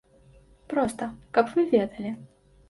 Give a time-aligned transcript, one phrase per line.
[0.73, 2.15] Проста, каб вы ведалі.